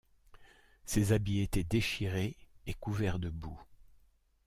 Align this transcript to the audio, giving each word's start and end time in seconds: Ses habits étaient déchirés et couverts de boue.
Ses 0.83 1.11
habits 1.11 1.41
étaient 1.41 1.63
déchirés 1.63 2.35
et 2.65 2.73
couverts 2.73 3.19
de 3.19 3.29
boue. 3.29 3.61